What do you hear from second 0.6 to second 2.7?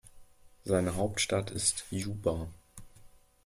Seine Hauptstadt ist Juba.